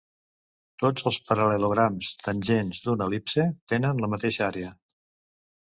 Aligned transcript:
Tots 0.83 1.05
els 1.11 1.19
paral·lelograms 1.27 2.09
tangents 2.29 2.81
d'una 2.87 3.09
el·lipse 3.11 3.47
tenen 3.75 4.03
la 4.07 4.11
mateixa 4.15 4.47
àrea. 4.51 4.77